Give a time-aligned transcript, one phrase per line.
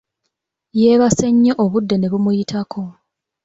[0.79, 2.83] Yeebase nnyo obudde ne bumuyitako.